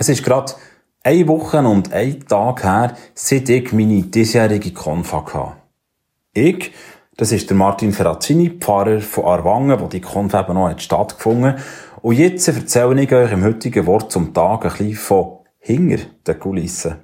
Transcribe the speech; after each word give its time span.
Es 0.00 0.08
ist 0.08 0.22
gerade 0.22 0.52
eine 1.02 1.26
Woche 1.26 1.58
und 1.58 1.92
ein 1.92 2.24
Tag 2.26 2.62
her, 2.62 2.96
seit 3.14 3.48
ich 3.48 3.72
meine 3.72 4.02
diesjährige 4.02 4.72
Konfa 4.72 5.24
hatte. 5.24 5.56
Ich, 6.32 6.70
das 7.16 7.32
ist 7.32 7.50
der 7.50 7.56
Martin 7.56 7.92
Ferrazzini, 7.92 8.50
Pfarrer 8.60 9.00
von 9.00 9.24
Arwangen, 9.24 9.80
wo 9.80 9.88
die 9.88 10.00
Konfa 10.00 10.42
eben 10.42 10.54
noch 10.54 10.78
stattgefunden 10.78 11.54
hat. 11.54 11.62
Und 12.00 12.14
jetzt 12.14 12.46
erzähle 12.46 13.02
ich 13.02 13.12
euch 13.12 13.32
im 13.32 13.42
heutigen 13.42 13.86
Wort 13.86 14.12
zum 14.12 14.32
Tag 14.32 14.64
ein 14.64 14.70
bisschen 14.70 14.94
von 14.94 15.38
hinter 15.58 16.04
den 16.24 16.38
Kulissen. 16.38 16.98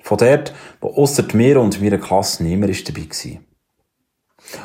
Von 0.00 0.18
dort, 0.18 0.54
wo 0.80 0.90
ausser 0.90 1.24
mir 1.32 1.60
und 1.60 1.82
meiner 1.82 1.98
Klasse 1.98 2.44
niemand 2.44 2.88
dabei 2.88 3.08
war. 3.08 3.38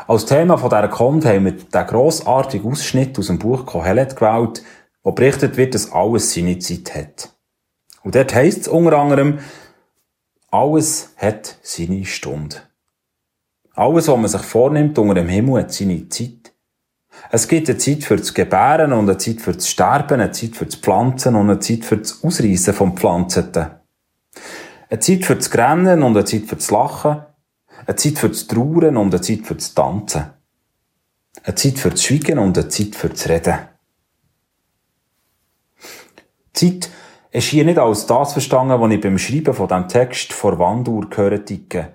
Als 0.08 0.28
Thema 0.28 0.58
von 0.60 0.70
dieser 0.70 0.88
Konf 0.88 1.26
haben 1.26 1.46
wir 1.46 1.54
den 1.54 1.88
grossartigen 1.88 2.72
Ausschnitt 2.72 3.18
aus 3.18 3.26
dem 3.26 3.40
Buch 3.40 3.66
Kohelet 3.66 4.16
gewählt, 4.16 4.62
wo 5.02 5.14
berichtet 5.14 5.58
wird, 5.58 5.74
dass 5.74 5.92
alles 5.92 6.32
seine 6.32 6.60
Zeit 6.60 6.94
hat. 6.94 7.41
Und 8.04 8.16
dort 8.16 8.34
heisst 8.34 8.62
es 8.62 8.68
unter 8.68 8.98
anderem, 8.98 9.40
alles 10.50 11.14
hat 11.18 11.58
seine 11.62 12.06
Stunde. 12.06 12.58
Alles, 13.74 14.08
was 14.08 14.18
man 14.18 14.28
sich 14.28 14.42
vornimmt 14.42 14.98
unter 14.98 15.16
dem 15.16 15.30
Himmel, 15.30 15.62
hat 15.62 15.72
seine 15.72 16.10
Zeit. 16.10 16.54
Es 17.30 17.48
gibt 17.48 17.70
eine 17.70 17.78
Zeit 17.78 18.04
für 18.04 18.18
das 18.18 18.34
Gebären 18.34 18.94
und 18.94 19.08
eine 19.10 19.18
Zeit 19.18 19.42
für 19.42 19.54
das 19.54 19.70
Sterben, 19.70 20.20
eine 20.20 20.32
Zeit 20.32 20.56
für 20.56 20.66
das 20.66 20.76
Pflanzen 20.76 21.36
und 21.36 21.50
eine 21.50 21.60
Zeit 21.60 21.86
für 21.86 21.98
das 21.98 22.24
Ausreißen 22.24 22.74
vom 22.74 22.98
Pflanzeten. 22.98 23.68
Eine 24.90 25.00
Zeit 25.00 25.26
für 25.26 25.36
das 25.36 25.50
Grennen 25.50 26.04
und 26.04 26.18
eine 26.18 26.26
Zeit 26.26 26.46
für 26.48 26.56
das 26.58 26.72
Lachen. 26.72 27.22
Eine 27.86 27.96
Zeit 27.96 28.20
für 28.20 28.30
das 28.30 28.48
Trauern 28.48 28.98
und 28.98 29.14
eine 29.14 29.22
Zeit 29.22 29.46
für 29.46 29.56
das 29.56 29.74
Tanzen. 29.74 30.26
Eine 31.44 31.56
Zeit 31.56 31.80
für 31.80 31.92
das 31.92 32.04
Schweigen 32.04 32.40
und 32.40 32.58
eine 32.58 32.68
Zeit 32.68 32.96
für 32.96 33.10
das 33.10 33.30
Reden. 33.30 33.58
Zeit 36.54 36.90
ist 37.32 37.48
hier 37.48 37.66
nicht 37.66 37.80
als 37.80 38.06
das 38.06 38.34
verstanden, 38.34 38.80
was 38.80 38.92
ich 38.92 39.02
beim 39.02 39.18
Schreiben 39.18 39.54
von 39.54 39.68
diesem 39.68 39.88
Text 39.88 40.34
vor 40.34 40.60
Wanduhr 40.60 41.08
höre 41.16 41.44
ticken. 41.44 41.88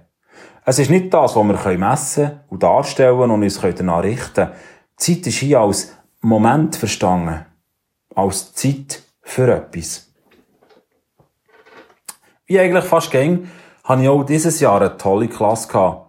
Es 0.64 0.78
ist 0.78 0.90
nicht 0.90 1.12
das, 1.14 1.36
was 1.36 1.64
wir 1.64 1.78
messen 1.78 2.40
und 2.48 2.62
darstellen 2.62 3.30
und 3.30 3.42
uns 3.42 3.60
danach 3.60 4.02
richten 4.02 4.34
können. 4.34 4.52
Zeit 4.96 5.26
ist 5.26 5.38
hier 5.38 5.60
als 5.60 5.94
Moment 6.20 6.74
verstanden. 6.74 7.44
Als 8.14 8.54
Zeit 8.54 9.02
für 9.20 9.52
etwas. 9.52 10.10
Wie 12.46 12.58
eigentlich 12.58 12.84
fast 12.84 13.10
ging, 13.10 13.48
hatte 13.84 14.02
ich 14.02 14.08
auch 14.08 14.24
dieses 14.24 14.58
Jahr 14.60 14.80
eine 14.80 14.96
tolle 14.96 15.28
Klasse. 15.28 16.00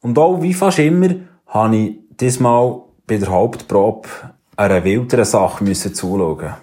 Und 0.00 0.18
auch 0.18 0.40
wie 0.40 0.54
fast 0.54 0.78
immer, 0.78 1.10
habe 1.46 1.76
ich 1.76 1.98
diesmal 2.18 2.82
bei 3.06 3.16
der 3.18 3.28
Hauptprobe 3.28 4.08
einer 4.56 4.84
wilderen 4.84 5.24
Sache 5.24 5.64
müssen 5.64 5.94
zuschauen. 5.94 6.54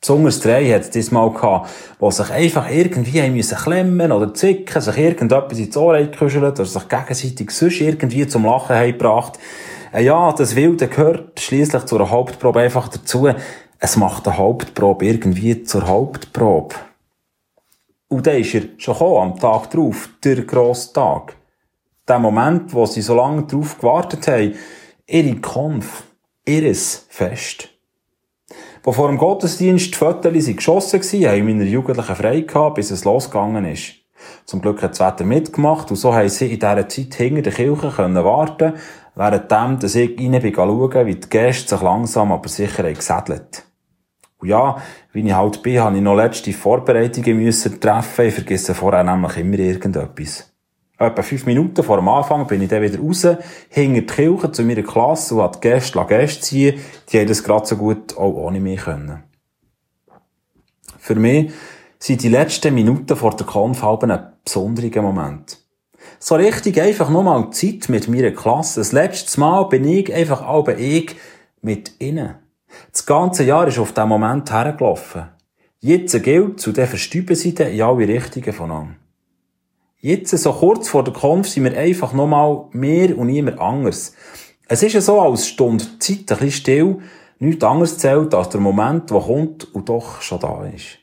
Besonders 0.00 0.40
drei 0.40 0.72
hat 0.72 0.82
es 0.82 0.90
diesmal 0.90 1.32
gehabt, 1.32 1.70
die 2.00 2.10
sich 2.12 2.30
einfach 2.30 2.70
irgendwie 2.70 3.20
haben 3.20 3.34
müssen 3.34 3.58
klemmen 3.58 4.12
oder 4.12 4.32
zicken, 4.32 4.80
sich 4.80 4.96
irgendetwas 4.96 5.58
ins 5.58 5.76
Ohr 5.76 5.98
gekuschelt 5.98 6.60
oder 6.60 6.64
sich 6.64 6.88
gegenseitig 6.88 7.50
sonst 7.50 7.80
irgendwie 7.80 8.26
zum 8.28 8.44
Lachen 8.44 8.76
haben 8.76 8.92
gebracht. 8.92 9.38
Äh, 9.92 10.04
ja, 10.04 10.32
das 10.32 10.54
Wilde 10.54 10.86
gehört 10.86 11.40
schließlich 11.40 11.84
zur 11.86 12.08
Hauptprobe 12.10 12.60
einfach 12.60 12.88
dazu. 12.88 13.28
Es 13.80 13.96
macht 13.96 14.28
eine 14.28 14.38
Hauptprobe 14.38 15.04
irgendwie 15.04 15.64
zur 15.64 15.88
Hauptprobe. 15.88 16.76
Und 18.08 18.26
dann 18.26 18.36
ist 18.36 18.54
er 18.54 18.62
schon 18.78 18.94
gekommen, 18.94 19.32
am 19.32 19.38
Tag 19.38 19.70
drauf, 19.70 20.08
der 20.22 20.42
grosse 20.42 20.92
Tag. 20.92 21.36
Der 22.06 22.18
Moment, 22.18 22.72
wo 22.72 22.86
sie 22.86 23.02
so 23.02 23.14
lange 23.14 23.42
drauf 23.44 23.78
gewartet 23.78 24.28
haben, 24.28 24.54
ihre 25.06 25.36
Kampf, 25.36 26.04
ihres 26.46 27.06
Fest. 27.10 27.68
Wo 28.82 28.92
vor 28.92 29.08
dem 29.08 29.18
Gottesdienst 29.18 29.94
die 29.94 29.98
Fotos 29.98 30.46
geschossen 30.46 31.00
waren, 31.00 31.30
haben 31.30 31.44
meine 31.44 31.64
Jugendlichen 31.64 32.16
frei 32.16 32.40
gehabt, 32.40 32.76
bis 32.76 32.90
es 32.90 33.04
losgegangen 33.04 33.64
ist. 33.64 33.94
Zum 34.44 34.60
Glück 34.60 34.82
hat 34.82 34.92
das 34.92 35.00
Wetter 35.00 35.24
mitgemacht 35.24 35.90
und 35.90 35.96
so 35.96 36.14
haben 36.14 36.28
sie 36.28 36.52
in 36.52 36.58
dieser 36.58 36.88
Zeit 36.88 37.14
hinter 37.14 37.42
der 37.42 37.52
Kirche 37.52 37.92
können 37.94 38.24
warten, 38.24 38.74
währenddem, 39.14 39.78
dass 39.78 39.94
ich 39.94 40.18
rein 40.18 40.40
bin 40.40 40.54
schauen, 40.54 41.06
wie 41.06 41.14
die 41.14 41.28
Gäste 41.28 41.68
sich 41.68 41.82
langsam 41.82 42.32
aber 42.32 42.48
sicher 42.48 42.84
haben 42.84 42.94
gesädelt. 42.94 43.64
Und 44.38 44.48
ja, 44.48 44.76
wie 45.12 45.26
ich 45.26 45.34
halt 45.34 45.62
bin, 45.62 45.80
habe 45.80 45.96
ich 45.96 46.02
noch 46.02 46.14
letzte 46.14 46.52
Vorbereitungen 46.52 47.36
müssen 47.38 47.80
treffen. 47.80 48.26
Ich 48.26 48.34
vergesse 48.34 48.74
vorher 48.74 49.02
nämlich 49.02 49.36
immer 49.36 49.58
irgendetwas. 49.58 50.52
Etwa 51.00 51.22
fünf 51.22 51.46
Minuten 51.46 51.84
vor 51.84 51.98
dem 51.98 52.08
Anfang 52.08 52.48
bin 52.48 52.60
ich 52.60 52.68
dann 52.68 52.82
wieder 52.82 52.98
raus, 52.98 53.24
hinter 53.68 54.00
die 54.00 54.06
Kirche 54.06 54.50
zu 54.50 54.64
meiner 54.64 54.82
Klasse 54.82 55.36
und 55.36 55.54
die 55.54 55.60
Gäste 55.60 56.04
Gäste 56.08 56.40
ziehen. 56.40 56.80
Die 57.08 57.20
haben 57.20 57.28
das 57.28 57.44
gerade 57.44 57.66
so 57.66 57.76
gut 57.76 58.16
auch 58.16 58.34
ohne 58.34 58.58
mich 58.58 58.80
können. 58.80 59.22
Für 60.98 61.14
mich 61.14 61.52
sind 62.00 62.22
die 62.24 62.28
letzten 62.28 62.74
Minuten 62.74 63.16
vor 63.16 63.36
der 63.36 63.46
Konf 63.46 63.84
ein 63.84 64.32
besonderer 64.44 65.02
Moment. 65.02 65.58
So 66.18 66.34
richtig 66.34 66.80
einfach 66.80 67.10
nochmal 67.10 67.50
Zeit 67.50 67.88
mit 67.88 68.08
meiner 68.08 68.32
Klasse. 68.32 68.80
Das 68.80 68.90
letzte 68.90 69.38
Mal 69.38 69.64
bin 69.68 69.84
ich 69.84 70.12
einfach 70.12 70.42
auch 70.42 70.66
ich 70.66 71.14
mit 71.62 71.92
ihnen. 72.00 72.34
Das 72.92 73.06
ganze 73.06 73.44
Jahr 73.44 73.68
ist 73.68 73.78
auf 73.78 73.92
diesen 73.92 74.08
Moment 74.08 74.50
hergelaufen. 74.50 75.28
Jetzt 75.78 76.20
gilt, 76.24 76.60
zu 76.60 76.72
der 76.72 76.88
verstüben 76.88 77.36
sie 77.36 77.50
in 77.50 77.82
alle 77.82 78.08
Richtungen 78.08 78.52
voneinander. 78.52 78.96
Jetzt, 80.00 80.30
so 80.30 80.52
kurz 80.52 80.88
vor 80.88 81.02
der 81.02 81.12
Konf, 81.12 81.48
sind 81.48 81.64
wir 81.64 81.76
einfach 81.76 82.12
nochmal 82.12 82.66
mehr 82.70 83.18
und 83.18 83.26
niemand 83.26 83.58
anders. 83.58 84.12
Es 84.68 84.82
ist 84.84 84.92
ja 84.92 85.00
so, 85.00 85.20
als 85.20 85.48
Stunde 85.48 85.84
Zeit 85.98 86.18
ein 86.18 86.26
bisschen 86.26 86.50
still, 86.52 86.98
nichts 87.40 87.64
anderes 87.64 87.98
zählt 87.98 88.32
als 88.32 88.50
der 88.50 88.60
Moment, 88.60 89.10
der 89.10 89.20
kommt 89.20 89.74
und 89.74 89.88
doch 89.88 90.20
schon 90.20 90.38
da 90.38 90.64
ist. 90.66 90.98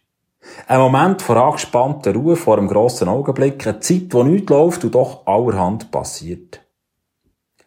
Ein 0.67 0.79
Moment 0.79 1.21
vor 1.21 1.35
angespannter 1.35 2.13
Ruhe 2.13 2.37
vor 2.37 2.57
einem 2.57 2.69
grossen 2.69 3.09
Augenblick, 3.09 3.67
eine 3.67 3.81
Zeit, 3.81 4.07
wo 4.11 4.23
nichts 4.23 4.49
läuft 4.49 4.85
und 4.85 4.95
doch 4.95 5.27
allerhand 5.27 5.91
passiert. 5.91 6.61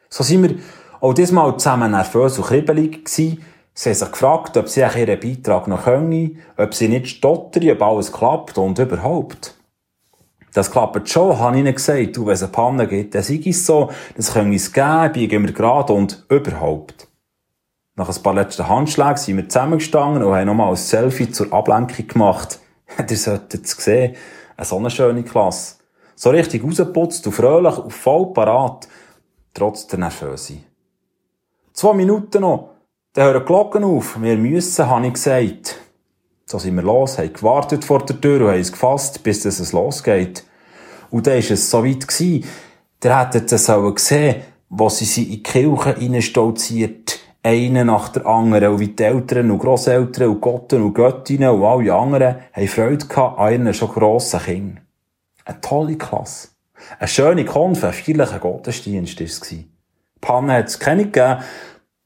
So 0.08 0.24
sind 0.24 0.44
wir 0.44 0.54
auch 1.00 1.12
diesmal 1.12 1.58
zusammen 1.58 1.90
nervös 1.90 2.38
und 2.38 2.46
kribbelig 2.46 3.04
gewesen, 3.04 3.44
Sie 3.74 3.90
haben 3.90 3.94
sich 3.94 4.10
gefragt, 4.10 4.56
ob 4.56 4.68
sie 4.68 4.80
ihren 4.80 5.20
Beitrag 5.20 5.68
noch 5.68 5.84
können, 5.84 6.40
ob 6.56 6.74
sie 6.74 6.88
nicht 6.88 7.06
stottern, 7.06 7.70
ob 7.70 7.82
alles 7.82 8.12
klappt 8.12 8.58
und 8.58 8.76
überhaupt. 8.76 9.54
Das 10.52 10.70
klappt 10.70 11.08
schon, 11.08 11.38
habe 11.38 11.56
ich 11.56 11.60
ihnen 11.60 11.74
gesagt. 11.74 12.16
Du, 12.16 12.26
wenn 12.26 12.34
es 12.34 12.42
eine 12.42 12.52
Panne 12.52 12.88
gibt, 12.88 13.14
dann 13.14 13.22
sei 13.22 13.42
es 13.44 13.66
so, 13.66 13.90
das 14.16 14.32
können 14.32 14.50
wir 14.50 14.56
es 14.56 14.72
geben, 14.72 15.12
biegen 15.12 15.46
wir 15.46 15.52
gerade 15.52 15.92
und 15.92 16.24
überhaupt. 16.28 17.08
Nach 17.96 18.08
ein 18.08 18.22
paar 18.22 18.34
letzten 18.34 18.68
Handschlägen 18.68 19.16
sind 19.16 19.36
wir 19.36 19.48
zusammengestanden 19.48 20.22
und 20.22 20.34
haben 20.34 20.46
nochmal 20.46 20.70
ein 20.70 20.76
Selfie 20.76 21.30
zur 21.30 21.52
Ablenkung 21.52 22.06
gemacht. 22.06 22.60
Ihr 23.10 23.16
solltet 23.16 23.64
es 23.64 23.72
sehen. 23.72 24.14
Eine 24.56 24.64
so 24.64 24.76
eine 24.76 24.90
schöne 24.90 25.24
Klasse. 25.24 25.76
So 26.14 26.30
richtig 26.30 26.64
rausgeputzt 26.64 27.26
und 27.26 27.32
fröhlich 27.32 27.76
und 27.76 27.92
voll 27.92 28.32
parat. 28.32 28.88
Trotz 29.52 29.86
der 29.88 29.98
Nervöse. 29.98 30.58
Zwei 31.72 31.92
Minuten 31.92 32.42
noch. 32.42 32.70
Dann 33.12 33.24
hören 33.24 33.40
die 33.40 33.46
Glocken 33.46 33.84
auf. 33.84 34.20
Wir 34.20 34.36
müssen, 34.36 34.88
habe 34.88 35.06
ich 35.06 35.14
gesagt. 35.14 35.80
So 36.50 36.58
sind 36.58 36.76
wir 36.76 36.82
los, 36.82 37.18
haben 37.18 37.30
gewartet 37.30 37.84
vor 37.84 38.06
der 38.06 38.18
Tür 38.18 38.40
und 38.40 38.52
haben 38.52 38.60
es 38.60 38.72
gefasst, 38.72 39.22
bis 39.22 39.44
es 39.44 39.72
losgeht. 39.72 40.44
Und 41.10 41.26
dann 41.26 41.34
war 41.34 41.50
es 41.50 41.70
so 41.70 41.84
weit 41.84 42.08
gewesen. 42.08 42.48
Der 43.02 43.20
hätte 43.20 43.44
es 43.54 43.66
gesehen, 43.66 44.36
wo 44.70 44.88
sie 44.88 45.04
sie 45.04 45.24
in 45.24 45.30
die 45.30 45.42
Kirche 45.42 45.98
reinstolziert, 45.98 47.18
eine 47.42 47.84
nach 47.84 48.08
der 48.08 48.24
anderen, 48.24 48.72
und 48.72 48.80
wie 48.80 48.88
die 48.88 49.02
Eltern 49.02 49.50
und 49.50 49.58
Grosseltern 49.58 50.30
und 50.30 50.40
Gotten 50.40 50.82
und 50.82 50.94
Göttinnen 50.94 51.50
und 51.50 51.64
alle 51.64 51.92
anderen 51.92 52.36
haben 52.54 52.68
Freude 52.68 53.06
gehabt 53.06 53.38
an 53.38 53.52
ihren 53.52 53.74
schon 53.74 53.90
grossen 53.90 54.40
Kindern. 54.40 54.80
Eine 55.44 55.60
tolle 55.60 55.96
Klasse. 55.98 56.48
Eine 56.98 57.08
schöne 57.08 57.44
Konf, 57.44 57.84
ein 57.84 57.92
feierlicher 57.92 58.38
Gottesdienst 58.38 59.20
war 59.20 59.26
es. 59.26 59.54
Panne 60.22 60.54
hat 60.54 60.68
es 60.68 60.78
keine 60.78 61.04
gegeben, 61.04 61.42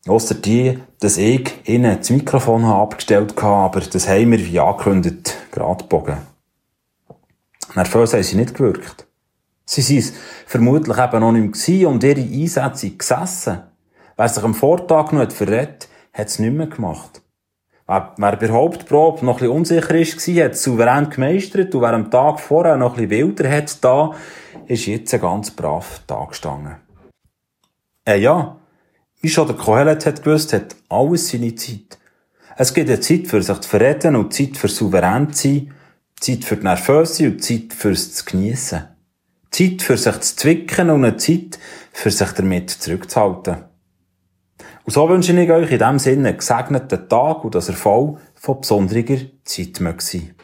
Ausser 0.09 0.35
die, 0.35 0.79
dass 0.99 1.17
ich 1.17 1.69
ihnen 1.69 1.97
das 1.99 2.11
Mikrofon 2.11 2.65
abgestellt 2.65 3.41
habe, 3.41 3.79
aber 3.79 3.81
das 3.81 4.09
haben 4.09 4.33
wir, 4.33 4.39
wie 4.39 4.59
angekündigt, 4.59 5.37
gerade 5.53 5.85
gebogen. 5.85 6.17
Nervös 7.75 8.13
haben 8.13 8.23
sie 8.23 8.37
nicht 8.37 8.55
gewirkt. 8.55 9.07
Sie 9.65 9.81
sind 9.81 10.13
vermutlich 10.47 10.99
eben 10.99 11.21
noch 11.21 11.33
nicht 11.33 11.69
mehr 11.69 11.89
und 11.89 12.03
ihre 12.03 12.21
Einsätze 12.21 12.91
gesessen. 12.91 13.63
Wer 14.17 14.29
sich 14.29 14.43
am 14.43 14.55
Vortag 14.55 15.13
noch 15.13 15.31
verrät, 15.31 15.89
hat 16.13 16.27
es 16.27 16.39
nicht 16.41 16.53
mehr 16.53 16.67
gemacht. 16.67 17.23
Wer, 17.87 18.13
wer 18.17 18.33
bei 18.33 18.47
der 18.47 18.53
Hauptprobe 18.53 19.25
noch 19.25 19.39
bisschen 19.39 19.53
unsicher 19.53 19.89
war, 19.89 20.45
hat 20.45 20.53
es 20.53 20.63
souverän 20.63 21.11
gemeistert 21.11 21.75
und 21.75 21.81
wer 21.81 21.93
am 21.93 22.11
Tag 22.11 22.41
vorher 22.41 22.77
noch 22.77 22.95
bisschen 22.95 23.11
wilder 23.11 23.51
hat, 23.51 23.83
da, 23.83 24.13
ist 24.67 24.87
jetzt 24.87 25.19
ganz 25.21 25.51
brav 25.51 26.01
da 26.07 26.25
gestanden. 26.25 26.77
Äh 28.05 28.19
ja, 28.19 28.57
wie 29.23 29.29
schon 29.29 29.47
der 29.47 29.57
Kohelet 29.57 30.05
hat 30.05 30.23
gewusst, 30.25 30.53
hat 30.53 30.77
alles 30.89 31.31
seine 31.31 31.55
Zeit. 31.55 31.99
Es 32.57 32.75
gibt 32.75 32.91
eine 32.91 33.01
Zeit 33.01 33.29
für 33.29 33.41
sich 33.41 33.59
zu 33.59 33.69
verreden 33.69 34.17
und 34.17 34.35
Zeit 34.35 34.57
für 34.57 34.69
souverän 34.69 35.33
zu 35.33 35.49
sein, 35.49 35.75
Zeit 36.21 36.45
für 36.45 36.57
die 36.57 36.65
Nervöse 36.65 37.29
und 37.29 37.43
Zeit 37.43 37.73
fürs 37.73 38.13
zu 38.13 38.25
geniessen. 38.25 38.85
Zeit 39.51 39.83
für 39.83 39.97
sich 39.97 40.21
zu 40.21 40.37
zwicken 40.37 40.91
und 40.91 41.05
eine 41.05 41.17
Zeit 41.17 41.59
für 41.93 42.11
sich 42.11 42.33
damit 42.33 42.71
zurückzuhalten. 42.71 43.65
Und 44.85 44.93
so 44.93 45.09
wünsche 45.09 45.39
ich 45.41 45.51
euch 45.51 45.71
in 45.71 45.79
diesem 45.79 45.99
Sinne 45.99 46.29
einen 46.31 46.39
gesegneten 46.39 47.09
Tag 47.09 47.45
und 47.45 47.55
dass 47.55 47.69
er 47.69 47.75
voll 47.75 48.17
von 48.35 48.61
besonderer 48.61 49.19
Zeit 49.45 49.77
sein. 49.99 50.35